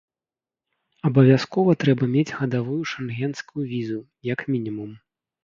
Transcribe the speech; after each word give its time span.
Абавязкова 1.09 1.75
трэба 1.83 2.07
мець 2.15 2.35
гадавую 2.39 2.79
шэнгенскую 2.93 3.63
візу, 3.75 4.01
як 4.33 4.45
мінімум. 4.55 4.99